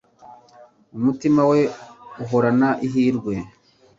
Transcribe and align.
umutima 0.97 1.41
we 1.51 1.61
uhorana 2.23 2.69
ihirwe 2.85 3.33